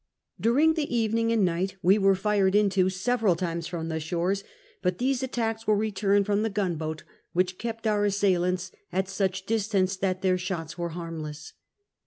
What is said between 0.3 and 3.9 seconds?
During the evening and night we were fired into several times from